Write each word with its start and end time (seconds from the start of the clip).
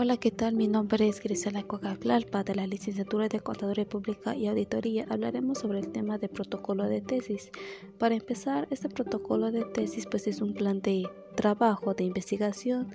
Hola, 0.00 0.16
¿qué 0.16 0.30
tal? 0.30 0.54
Mi 0.54 0.68
nombre 0.68 1.08
es 1.08 1.20
Grisela 1.20 1.64
Cogaflalpa 1.64 2.44
de 2.44 2.54
la 2.54 2.68
Licenciatura 2.68 3.26
de 3.26 3.40
Contaduría 3.40 3.84
Pública 3.84 4.36
y 4.36 4.46
Auditoría. 4.46 5.04
Hablaremos 5.10 5.58
sobre 5.58 5.80
el 5.80 5.88
tema 5.88 6.18
de 6.18 6.28
protocolo 6.28 6.84
de 6.84 7.00
tesis. 7.00 7.50
Para 7.98 8.14
empezar, 8.14 8.68
este 8.70 8.88
protocolo 8.88 9.50
de 9.50 9.64
tesis 9.64 10.06
pues 10.06 10.28
es 10.28 10.40
un 10.40 10.54
plan 10.54 10.80
de 10.82 11.08
trabajo 11.34 11.94
de 11.94 12.04
investigación 12.04 12.94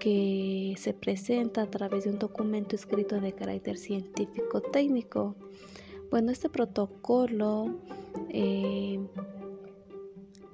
que 0.00 0.74
se 0.78 0.94
presenta 0.94 1.60
a 1.60 1.70
través 1.70 2.04
de 2.04 2.10
un 2.12 2.18
documento 2.18 2.76
escrito 2.76 3.20
de 3.20 3.34
carácter 3.34 3.76
científico 3.76 4.62
técnico. 4.62 5.36
Bueno, 6.10 6.32
este 6.32 6.48
protocolo 6.48 7.74
eh, 8.30 8.98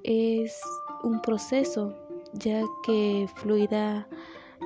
es 0.03 0.59
un 1.03 1.21
proceso 1.21 1.95
ya 2.33 2.65
que 2.85 3.29
fluirá 3.37 4.09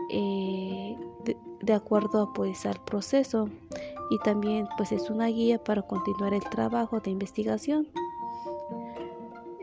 eh, 0.09 0.97
de, 1.61 1.73
acuerdo 1.73 2.33
pues 2.33 2.65
al 2.65 2.79
proceso. 2.83 3.49
Y 4.09 4.19
también 4.19 4.67
pues 4.77 4.91
es 4.91 5.09
una 5.09 5.27
guía 5.27 5.63
para 5.63 5.81
continuar 5.81 6.33
el 6.33 6.43
trabajo 6.43 6.99
de 6.99 7.11
investigación. 7.11 7.87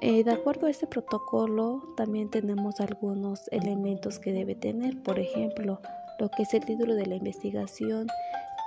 Eh, 0.03 0.25
de 0.25 0.31
acuerdo 0.31 0.67
a 0.67 0.71
este 0.71 0.87
protocolo 0.87 1.83
también 1.97 2.31
tenemos 2.31 2.81
algunos 2.81 3.49
elementos 3.53 4.19
que 4.19 4.33
debe 4.33 4.55
tener, 4.55 5.03
por 5.03 5.19
ejemplo, 5.19 5.81
lo 6.19 6.31
que 6.31 6.45
es 6.45 6.55
el 6.55 6.65
título 6.65 6.95
de 6.95 7.05
la 7.05 7.17
investigación, 7.17 8.07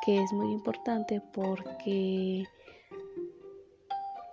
que 0.05 0.21
es 0.21 0.31
muy 0.31 0.51
importante 0.51 1.21
porque 1.33 2.45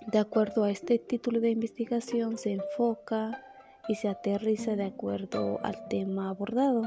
de 0.06 0.18
acuerdo 0.18 0.64
a 0.64 0.70
este 0.70 0.98
título 0.98 1.40
de 1.40 1.50
investigación 1.50 2.36
se 2.36 2.52
enfoca 2.52 3.44
y 3.88 3.94
se 3.94 4.08
aterriza 4.08 4.76
de 4.76 4.84
acuerdo 4.84 5.58
al 5.62 5.88
tema 5.88 6.30
abordado, 6.30 6.82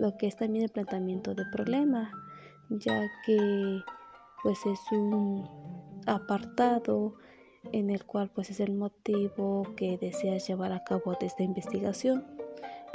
lo 0.00 0.16
que 0.16 0.26
es 0.26 0.36
también 0.36 0.64
el 0.64 0.70
planteamiento 0.70 1.34
de 1.34 1.44
problema, 1.52 2.10
ya 2.70 3.06
que 3.26 3.82
pues 4.42 4.64
es 4.64 4.80
un 4.92 5.46
apartado 6.06 7.16
en 7.72 7.90
el 7.90 8.06
cual 8.06 8.30
pues 8.34 8.48
es 8.48 8.60
el 8.60 8.72
motivo 8.72 9.62
que 9.76 9.98
deseas 9.98 10.48
llevar 10.48 10.72
a 10.72 10.82
cabo 10.84 11.14
de 11.20 11.26
esta 11.26 11.42
investigación, 11.42 12.24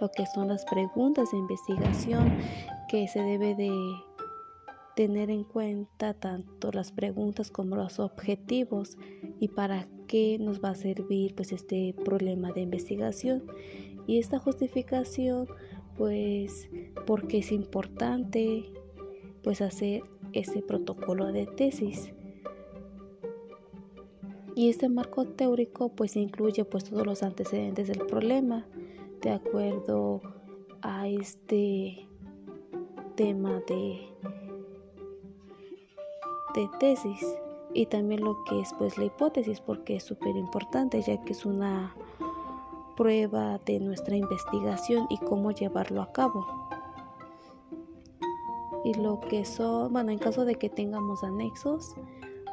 lo 0.02 0.09
que 0.09 0.26
son 0.26 0.48
las 0.48 0.66
preguntas 0.66 1.30
de 1.31 1.38
investigación 1.38 2.36
que 2.89 3.08
se 3.08 3.22
debe 3.22 3.53
de 3.53 3.72
tener 4.95 5.30
en 5.30 5.44
cuenta 5.44 6.16
tanto 6.16 6.72
las 6.72 6.92
preguntas 6.92 7.52
como 7.52 7.76
los 7.76 8.00
objetivos 8.00 8.98
y 9.39 9.50
para 9.50 9.88
qué 10.08 10.38
nos 10.39 10.59
va 10.59 10.70
a 10.70 10.76
servir 10.76 11.36
pues 11.36 11.52
este 11.52 11.94
problema 12.03 12.52
de 12.52 12.61
investigación. 12.61 13.44
Y 14.08 14.20
esta 14.20 14.39
justificación 14.39 15.48
pues 15.97 16.69
porque 17.05 17.39
es 17.39 17.51
importante 17.51 18.65
pues 19.43 19.61
hacer 19.61 20.03
ese 20.33 20.61
protocolo 20.61 21.31
de 21.31 21.45
tesis. 21.45 22.11
Y 24.55 24.69
este 24.69 24.89
marco 24.89 25.25
teórico 25.25 25.89
pues 25.89 26.15
incluye 26.15 26.63
pues 26.65 26.85
todos 26.85 27.05
los 27.05 27.23
antecedentes 27.23 27.87
del 27.87 28.05
problema 28.05 28.65
de 29.21 29.31
acuerdo 29.31 30.21
a 30.81 31.07
este 31.07 32.07
tema 33.15 33.61
de 33.67 34.15
de 36.55 36.69
tesis. 36.80 37.25
Y 37.73 37.87
también 37.87 38.23
lo 38.23 38.43
que 38.45 38.61
es 38.61 38.73
pues 38.77 38.97
la 38.97 39.05
hipótesis 39.05 39.59
porque 39.59 39.97
es 39.97 40.03
súper 40.03 40.35
importante 40.37 41.02
ya 41.02 41.21
que 41.23 41.33
es 41.33 41.45
una 41.45 41.93
prueba 42.95 43.59
de 43.65 43.79
nuestra 43.79 44.15
investigación 44.15 45.07
y 45.09 45.17
cómo 45.17 45.51
llevarlo 45.51 46.01
a 46.01 46.11
cabo. 46.11 46.45
Y 48.83 48.93
lo 48.93 49.19
que 49.19 49.45
son 49.45 49.91
bueno 49.93 50.11
en 50.11 50.19
caso 50.19 50.45
de 50.45 50.55
que 50.55 50.70
tengamos 50.70 51.23
anexos 51.23 51.95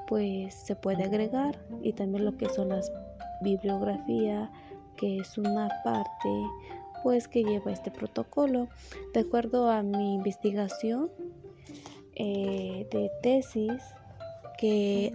pues 0.09 0.55
se 0.55 0.77
puede 0.77 1.05
agregar 1.05 1.65
y 1.83 1.93
también 1.93 2.25
lo 2.25 2.37
que 2.37 2.49
son 2.49 2.71
las 2.71 2.91
bibliografía 3.43 4.51
que 4.97 5.19
es 5.19 5.37
una 5.37 5.69
parte 5.85 6.29
pues 7.03 7.29
que 7.29 7.43
lleva 7.43 7.73
este 7.73 7.91
protocolo. 7.91 8.69
De 9.13 9.21
acuerdo 9.21 9.71
a 9.71 9.83
mi 9.83 10.15
investigación 10.15 11.11
eh, 12.15 12.87
de 12.91 13.11
tesis 13.23 13.83
que 14.59 15.15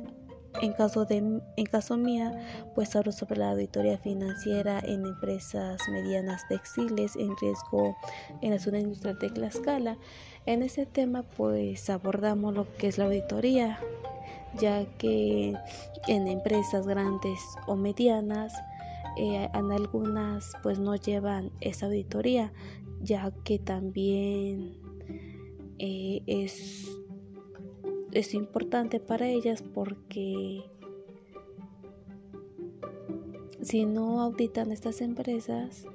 en 0.61 0.73
caso 0.73 1.05
de 1.05 1.17
en 1.17 1.65
caso 1.65 1.97
mía 1.97 2.31
pues 2.75 2.95
hablo 2.95 3.11
sobre 3.11 3.37
la 3.37 3.51
auditoría 3.51 3.97
financiera 3.97 4.79
en 4.79 5.05
empresas 5.05 5.81
medianas 5.89 6.47
textiles 6.47 7.15
en 7.15 7.35
riesgo 7.37 7.95
en 8.41 8.51
la 8.51 8.59
zona 8.59 8.79
industrial 8.79 9.17
de 9.19 9.29
Tlaxcala. 9.29 9.97
En 10.45 10.63
ese 10.63 10.85
tema 10.85 11.23
pues 11.23 11.89
abordamos 11.89 12.53
lo 12.53 12.71
que 12.73 12.87
es 12.87 12.97
la 12.97 13.05
auditoría 13.05 13.79
ya 14.59 14.85
que 14.97 15.55
en 16.07 16.27
empresas 16.27 16.87
grandes 16.87 17.39
o 17.67 17.75
medianas 17.75 18.53
eh, 19.17 19.49
en 19.53 19.71
algunas 19.71 20.53
pues 20.63 20.79
no 20.79 20.95
llevan 20.95 21.51
esa 21.59 21.87
auditoría 21.87 22.53
ya 23.01 23.31
que 23.43 23.59
también 23.59 24.77
eh, 25.79 26.21
es, 26.25 26.87
es 28.17 28.33
importante 28.33 28.99
para 28.99 29.27
ellas 29.27 29.61
porque 29.61 30.63
si 33.61 33.85
no 33.85 34.21
auditan 34.21 34.71
estas 34.71 35.01
empresas 35.01 35.85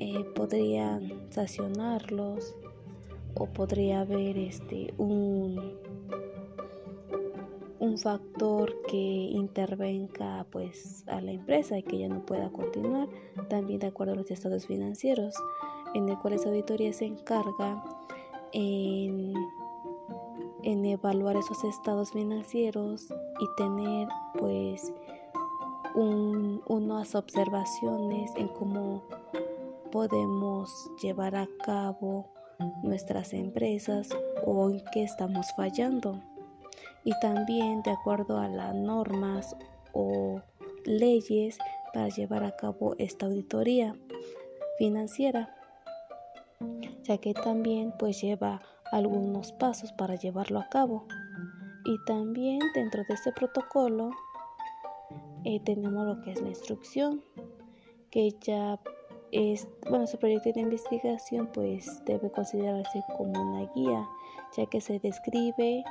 eh, 0.00 0.24
podrían 0.34 1.30
sancionarlos 1.30 2.54
o 3.34 3.46
podría 3.46 4.00
haber 4.00 4.38
este 4.38 4.94
un 4.96 5.74
un 7.78 7.98
factor 7.98 8.80
que 8.88 8.96
intervenga 8.96 10.46
pues 10.50 11.04
a 11.08 11.20
la 11.20 11.32
empresa 11.32 11.76
y 11.76 11.82
que 11.82 11.98
ya 11.98 12.08
no 12.08 12.24
pueda 12.24 12.48
continuar 12.50 13.08
también 13.50 13.80
de 13.80 13.88
acuerdo 13.88 14.14
a 14.14 14.16
los 14.16 14.30
estados 14.30 14.66
financieros 14.66 15.34
en 15.92 16.08
el 16.08 16.18
cual 16.18 16.34
esa 16.34 16.48
auditoría 16.48 16.94
se 16.94 17.04
encarga 17.04 17.84
en, 18.52 19.34
evaluar 20.64 21.36
esos 21.36 21.62
estados 21.64 22.12
financieros 22.12 23.06
y 23.40 23.46
tener 23.56 24.08
pues 24.38 24.92
unas 25.94 27.14
observaciones 27.14 28.32
en 28.36 28.48
cómo 28.48 29.04
podemos 29.92 30.90
llevar 31.02 31.36
a 31.36 31.48
cabo 31.64 32.32
nuestras 32.82 33.32
empresas 33.32 34.08
o 34.44 34.70
en 34.70 34.82
qué 34.92 35.04
estamos 35.04 35.46
fallando. 35.56 36.20
Y 37.04 37.12
también 37.20 37.82
de 37.82 37.90
acuerdo 37.90 38.38
a 38.38 38.48
las 38.48 38.74
normas 38.74 39.56
o 39.92 40.40
leyes 40.84 41.58
para 41.92 42.08
llevar 42.08 42.42
a 42.44 42.56
cabo 42.56 42.94
esta 42.98 43.26
auditoría 43.26 43.94
financiera 44.78 45.54
ya 47.02 47.18
que 47.18 47.34
también 47.34 47.92
pues 47.98 48.20
lleva 48.20 48.62
algunos 48.94 49.52
pasos 49.52 49.92
para 49.92 50.14
llevarlo 50.14 50.60
a 50.60 50.68
cabo. 50.68 51.06
Y 51.84 51.98
también 52.06 52.60
dentro 52.74 53.02
de 53.08 53.14
este 53.14 53.32
protocolo 53.32 54.10
eh, 55.44 55.60
tenemos 55.60 56.06
lo 56.06 56.22
que 56.22 56.32
es 56.32 56.40
la 56.40 56.48
instrucción, 56.48 57.22
que 58.10 58.34
ya 58.40 58.80
es, 59.32 59.68
bueno, 59.90 60.06
su 60.06 60.16
proyecto 60.18 60.52
de 60.52 60.60
investigación 60.60 61.50
pues 61.52 62.04
debe 62.04 62.30
considerarse 62.30 63.02
como 63.16 63.32
una 63.32 63.70
guía, 63.74 64.08
ya 64.56 64.66
que 64.66 64.80
se 64.80 65.00
describe 65.00 65.84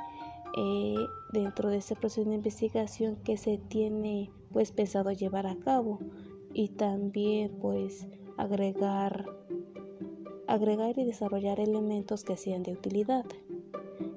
eh, 0.56 1.06
dentro 1.32 1.68
de 1.68 1.76
este 1.76 1.94
proceso 1.94 2.28
de 2.28 2.36
investigación 2.36 3.16
que 3.16 3.36
se 3.36 3.58
tiene 3.58 4.30
pues 4.50 4.72
pensado 4.72 5.12
llevar 5.12 5.46
a 5.46 5.56
cabo 5.56 5.98
y 6.54 6.70
también 6.70 7.58
pues 7.60 8.08
agregar 8.38 9.26
agregar 10.46 10.98
y 10.98 11.04
desarrollar 11.04 11.60
elementos 11.60 12.24
que 12.24 12.36
sean 12.36 12.62
de 12.62 12.72
utilidad. 12.72 13.24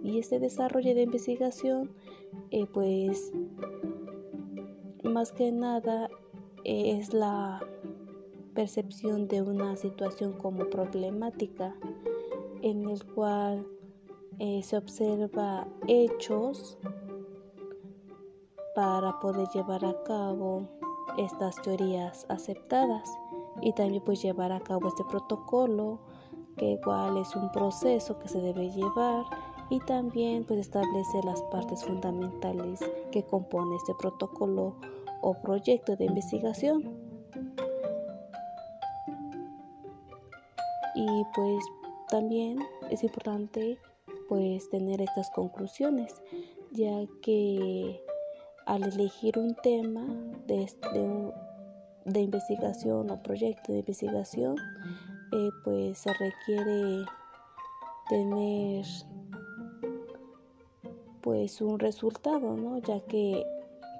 Y 0.03 0.19
este 0.19 0.39
desarrollo 0.39 0.95
de 0.95 1.03
investigación, 1.03 1.91
eh, 2.51 2.65
pues 2.65 3.31
más 5.03 5.31
que 5.31 5.51
nada 5.51 6.09
eh, 6.63 6.97
es 6.99 7.13
la 7.13 7.61
percepción 8.53 9.27
de 9.27 9.41
una 9.41 9.75
situación 9.75 10.33
como 10.33 10.69
problemática 10.69 11.75
en 12.61 12.89
el 12.89 13.03
cual 13.05 13.67
eh, 14.39 14.61
se 14.63 14.77
observa 14.77 15.67
hechos 15.87 16.77
para 18.75 19.19
poder 19.19 19.47
llevar 19.53 19.85
a 19.85 20.03
cabo 20.03 20.67
estas 21.17 21.61
teorías 21.61 22.25
aceptadas 22.29 23.09
y 23.61 23.73
también 23.73 24.03
pues 24.03 24.21
llevar 24.21 24.51
a 24.51 24.59
cabo 24.59 24.87
este 24.87 25.03
protocolo 25.05 25.99
que 26.57 26.71
igual 26.71 27.17
es 27.17 27.35
un 27.35 27.51
proceso 27.51 28.17
que 28.19 28.27
se 28.27 28.41
debe 28.41 28.69
llevar 28.69 29.23
y 29.69 29.79
también 29.81 30.45
pues 30.45 30.61
establece 30.61 31.21
las 31.23 31.41
partes 31.43 31.83
fundamentales 31.83 32.79
que 33.11 33.23
compone 33.23 33.75
este 33.75 33.93
protocolo 33.95 34.75
o 35.21 35.33
proyecto 35.41 35.95
de 35.95 36.05
investigación. 36.05 36.83
Y 40.95 41.23
pues 41.35 41.63
también 42.09 42.59
es 42.89 43.03
importante 43.03 43.77
pues 44.27 44.69
tener 44.69 45.01
estas 45.01 45.29
conclusiones, 45.31 46.21
ya 46.71 47.05
que 47.21 48.01
al 48.65 48.83
elegir 48.83 49.37
un 49.37 49.55
tema 49.55 50.05
de, 50.47 50.69
de, 52.05 52.21
investigación 52.21 53.09
o 53.09 53.23
proyecto 53.23 53.71
de 53.71 53.79
investigación, 53.79 54.55
eh, 55.31 55.49
pues 55.63 55.97
se 55.99 56.13
requiere 56.13 57.05
tener 58.09 58.85
pues 61.21 61.61
un 61.61 61.79
resultado, 61.79 62.55
¿no? 62.55 62.77
Ya 62.79 62.99
que 63.01 63.43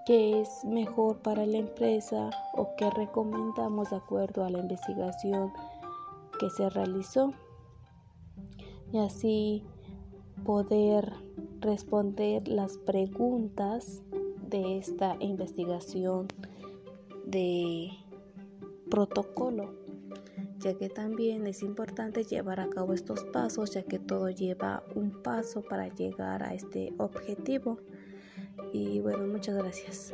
es 0.08 0.64
mejor 0.64 1.18
para 1.18 1.46
la 1.46 1.58
empresa 1.58 2.30
o 2.54 2.76
qué 2.78 2.90
recomendamos 2.90 3.90
de 3.90 3.98
acuerdo 3.98 4.46
a 4.46 4.50
la 4.50 4.60
investigación 4.60 5.52
que 6.40 6.50
se 6.50 6.70
realizó 6.70 7.34
y 8.94 9.00
así 9.00 9.64
poder 10.46 11.12
responder 11.60 12.48
las 12.48 12.78
preguntas 12.78 14.02
de 14.48 14.78
esta 14.78 15.18
investigación 15.20 16.28
de 17.26 17.90
protocolo 18.90 19.87
ya 20.60 20.74
que 20.74 20.90
también 20.90 21.48
es 21.48 21.64
importante 21.64 22.24
llevar 22.24 22.60
a 22.60 22.70
cabo 22.70 22.94
estos 22.94 23.24
pasos 23.26 23.72
ya 23.72 23.84
que 23.84 24.00
todo 24.00 24.30
lleva 24.30 24.84
un 24.96 25.12
paso 25.12 25.62
para 25.62 25.88
llegar 25.88 26.44
a 26.44 26.54
este 26.54 26.94
objetivo. 26.98 27.80
Y 28.74 29.00
bueno 29.00 29.28
muchas 29.28 29.56
gracias 29.56 30.14